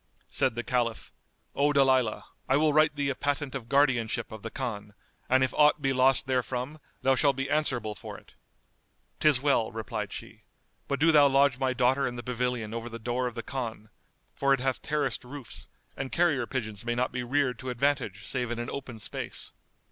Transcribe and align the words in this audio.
Said 0.29 0.55
the 0.55 0.63
Caliph, 0.63 1.11
"O 1.53 1.71
Dalilah, 1.71 2.23
I 2.49 2.57
will 2.57 2.73
write 2.73 2.95
thee 2.95 3.11
a 3.11 3.15
patent 3.15 3.53
of 3.53 3.69
guardianship 3.69 4.31
of 4.31 4.41
the 4.41 4.49
Khan, 4.49 4.95
and 5.29 5.43
if 5.43 5.53
aught 5.53 5.79
be 5.79 5.93
lost 5.93 6.25
therefrom, 6.25 6.79
thou 7.03 7.13
shalt 7.13 7.35
be 7.35 7.47
answerable 7.51 7.93
for 7.93 8.17
it." 8.17 8.33
"'Tis 9.19 9.39
well," 9.41 9.71
replied 9.71 10.11
she; 10.11 10.41
"but 10.87 10.99
do 10.99 11.11
thou 11.11 11.27
lodge 11.27 11.59
my 11.59 11.71
daughter 11.75 12.07
in 12.07 12.15
the 12.15 12.23
pavilion 12.23 12.73
over 12.73 12.89
the 12.89 12.97
door 12.97 13.27
of 13.27 13.35
the 13.35 13.43
Khan, 13.43 13.91
for 14.33 14.55
it 14.55 14.59
hath 14.59 14.81
terraced 14.81 15.23
roofs, 15.23 15.67
and 15.95 16.11
carrier 16.11 16.47
pigeons 16.47 16.83
may 16.83 16.95
not 16.95 17.11
be 17.11 17.21
reared 17.21 17.59
to 17.59 17.69
advantage 17.69 18.25
save 18.25 18.49
in 18.49 18.57
an 18.57 18.71
open 18.71 18.97
space." 18.97 19.51